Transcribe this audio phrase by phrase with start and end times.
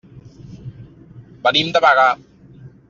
[1.45, 2.11] Venim de Bagà.